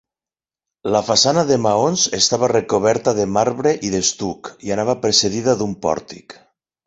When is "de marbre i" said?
3.19-3.93